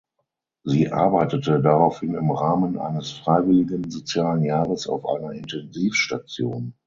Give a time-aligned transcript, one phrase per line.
[0.63, 6.73] Sie arbeitete daraufhin im Rahmen eines freiwilligen sozialen Jahres auf einer Intensivstation.